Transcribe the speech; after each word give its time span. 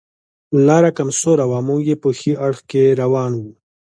لاره 0.65 0.91
کم 0.97 1.09
سوره 1.21 1.45
وه، 1.49 1.59
موږ 1.67 1.81
یې 1.89 1.95
په 2.03 2.09
ښي 2.19 2.33
اړخ 2.45 2.59
کې 2.69 2.83
روان 3.01 3.31
و. 3.37 3.41